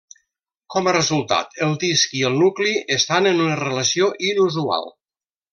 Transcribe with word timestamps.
Com 0.75 0.87
a 0.91 0.93
resultat, 0.95 1.53
el 1.67 1.75
disc 1.83 2.17
i 2.21 2.25
el 2.31 2.39
nucli 2.45 2.73
estan 2.97 3.31
en 3.33 3.45
una 3.47 3.61
relació 3.63 4.11
inusual. 4.31 4.95